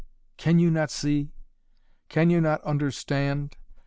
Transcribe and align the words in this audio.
Can 0.37 0.57
you 0.57 0.71
not 0.71 0.89
see? 0.89 1.29
Can 2.09 2.31
you 2.31 2.41
not 2.41 2.63
understand? 2.63 3.55